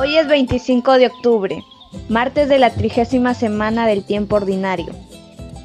[0.00, 1.64] Hoy es 25 de octubre,
[2.08, 4.94] martes de la trigésima semana del tiempo ordinario.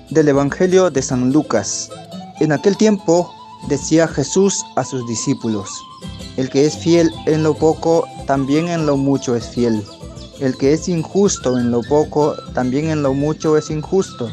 [0.09, 1.91] Del Evangelio de San Lucas.
[2.39, 3.31] En aquel tiempo
[3.69, 5.69] decía Jesús a sus discípulos,
[6.35, 9.83] el que es fiel en lo poco, también en lo mucho es fiel.
[10.40, 14.31] El que es injusto en lo poco, también en lo mucho es injusto.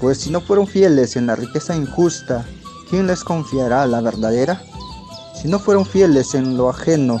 [0.00, 2.46] Pues si no fueron fieles en la riqueza injusta,
[2.88, 4.62] ¿quién les confiará la verdadera?
[5.34, 7.20] Si no fueron fieles en lo ajeno,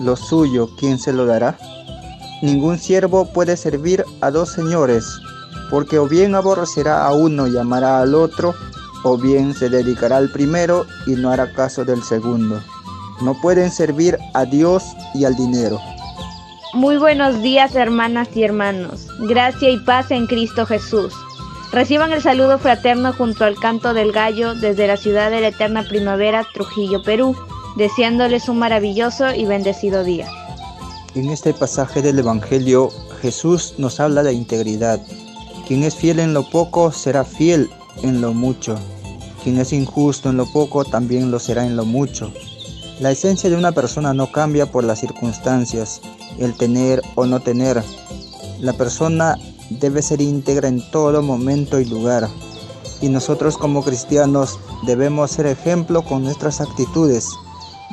[0.00, 1.58] lo suyo, ¿quién se lo dará?
[2.42, 5.04] Ningún siervo puede servir a dos señores,
[5.70, 8.54] porque o bien aborrecerá a uno y amará al otro,
[9.04, 12.60] o bien se dedicará al primero y no hará caso del segundo.
[13.20, 14.82] No pueden servir a Dios
[15.14, 15.78] y al dinero.
[16.72, 19.08] Muy buenos días hermanas y hermanos.
[19.20, 21.12] Gracia y paz en Cristo Jesús.
[21.72, 25.84] Reciban el saludo fraterno junto al canto del gallo desde la ciudad de la eterna
[25.88, 27.36] primavera, Trujillo, Perú
[27.76, 30.28] deseándoles un maravilloso y bendecido día.
[31.14, 32.90] En este pasaje del Evangelio,
[33.20, 35.00] Jesús nos habla de integridad.
[35.66, 37.68] Quien es fiel en lo poco será fiel
[38.02, 38.76] en lo mucho.
[39.42, 42.32] Quien es injusto en lo poco también lo será en lo mucho.
[43.00, 46.00] La esencia de una persona no cambia por las circunstancias,
[46.38, 47.82] el tener o no tener.
[48.60, 49.36] La persona
[49.70, 52.28] debe ser íntegra en todo momento y lugar.
[53.00, 57.26] Y nosotros como cristianos debemos ser ejemplo con nuestras actitudes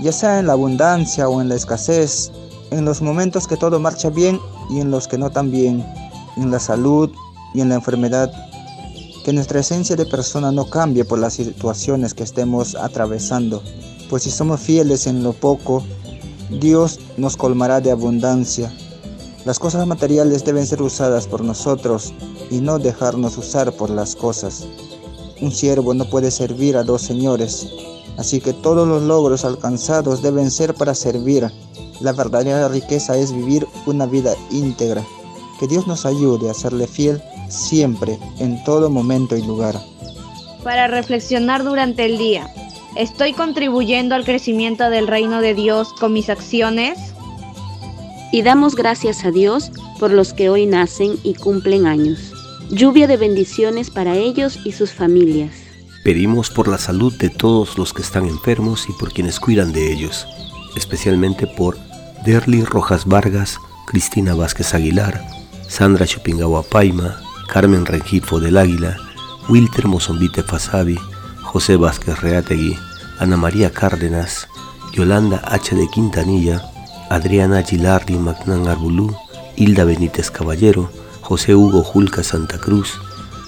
[0.02, 2.31] ya sea en la abundancia o en la escasez,
[2.72, 5.86] en los momentos que todo marcha bien y en los que no tan bien,
[6.36, 7.09] en la salud
[7.53, 8.31] y en la enfermedad.
[9.25, 13.62] Que nuestra esencia de persona no cambie por las situaciones que estemos atravesando,
[14.09, 15.84] pues si somos fieles en lo poco,
[16.50, 18.72] Dios nos colmará de abundancia.
[19.45, 22.14] Las cosas materiales deben ser usadas por nosotros
[22.50, 24.66] y no dejarnos usar por las cosas.
[25.42, 27.68] Un siervo no puede servir a dos señores,
[28.17, 31.49] Así que todos los logros alcanzados deben ser para servir.
[32.01, 35.03] La verdadera riqueza es vivir una vida íntegra.
[35.59, 39.75] Que Dios nos ayude a serle fiel siempre, en todo momento y lugar.
[40.63, 42.50] Para reflexionar durante el día,
[42.95, 46.97] ¿estoy contribuyendo al crecimiento del reino de Dios con mis acciones?
[48.31, 52.33] Y damos gracias a Dios por los que hoy nacen y cumplen años.
[52.69, 55.66] Lluvia de bendiciones para ellos y sus familias.
[56.07, 59.91] Pedimos por la salud de todos los que están enfermos y por quienes cuidan de
[59.91, 60.25] ellos,
[60.78, 61.78] especialmente por
[62.23, 63.57] Derly Rojas Vargas,
[63.88, 65.22] Cristina Vázquez Aguilar,
[65.68, 67.18] Sandra Chupingawa Paima,
[67.50, 68.95] Carmen Rengifo del Águila,
[69.50, 70.97] Wilter Mozombite Fasabi,
[71.41, 72.78] José Vázquez Reategui,
[73.19, 74.47] Ana María Cárdenas,
[74.94, 75.75] Yolanda H.
[75.75, 76.72] de Quintanilla,
[77.09, 79.13] Adriana Gilardi Magnan Arbulú,
[79.57, 80.89] Hilda Benítez Caballero,
[81.19, 82.97] José Hugo Julca Santa Cruz,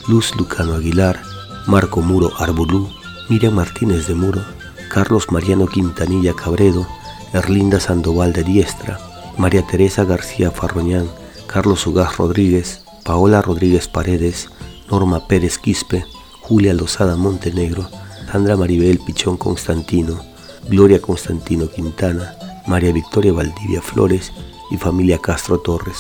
[0.10, 1.29] Luz Lucano Aguilar,
[1.70, 2.90] Marco Muro Arbolú,
[3.30, 4.42] Miriam Martínez de Muro,
[4.90, 6.88] Carlos Mariano Quintanilla Cabredo,
[7.32, 9.00] Erlinda Sandoval de Diestra,
[9.38, 11.08] María Teresa García Farroñán,
[11.46, 14.50] Carlos Ugaz Rodríguez, Paola Rodríguez Paredes,
[14.90, 16.06] Norma Pérez Quispe,
[16.42, 17.88] Julia Lozada Montenegro,
[18.32, 20.20] Sandra Maribel Pichón Constantino,
[20.68, 22.34] Gloria Constantino Quintana,
[22.66, 24.32] María Victoria Valdivia Flores
[24.72, 26.00] y familia Castro Torres.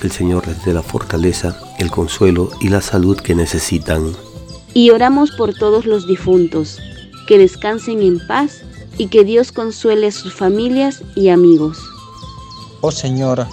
[0.00, 4.14] Que el Señor les dé la fortaleza, el consuelo y la salud que necesitan
[4.74, 6.78] y oramos por todos los difuntos,
[7.26, 8.62] que descansen en paz
[8.98, 11.78] y que Dios consuele a sus familias y amigos.
[12.80, 13.46] Oh Señor,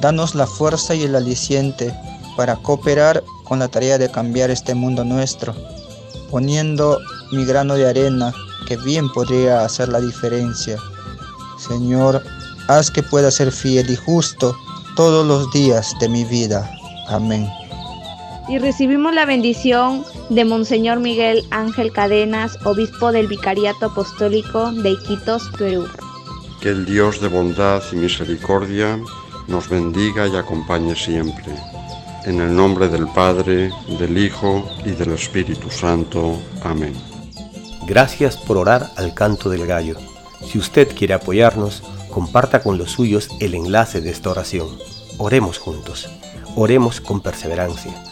[0.00, 1.94] danos la fuerza y el aliciente
[2.36, 5.54] para cooperar con la tarea de cambiar este mundo nuestro,
[6.30, 6.98] poniendo
[7.32, 8.32] mi grano de arena
[8.66, 10.78] que bien podría hacer la diferencia.
[11.58, 12.22] Señor,
[12.68, 14.56] haz que pueda ser fiel y justo
[14.96, 16.70] todos los días de mi vida.
[17.08, 17.48] Amén
[18.48, 25.50] y recibimos la bendición de Monseñor Miguel Ángel Cadenas, obispo del Vicariato Apostólico de Iquitos,
[25.56, 25.86] Perú.
[26.60, 28.98] Que el Dios de bondad y misericordia
[29.48, 31.52] nos bendiga y acompañe siempre.
[32.24, 36.38] En el nombre del Padre, del Hijo y del Espíritu Santo.
[36.62, 36.94] Amén.
[37.86, 39.96] Gracias por orar al canto del gallo.
[40.46, 44.68] Si usted quiere apoyarnos, comparta con los suyos el enlace de esta oración.
[45.18, 46.08] Oremos juntos.
[46.54, 48.11] Oremos con perseverancia